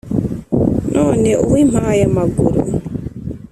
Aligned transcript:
none 0.95 1.29
uw’ 1.45 1.51
impayamaguru 1.63 2.61